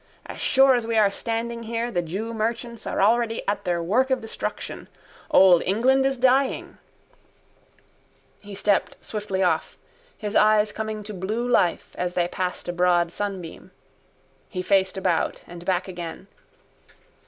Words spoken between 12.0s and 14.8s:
they passed a broad sunbeam. He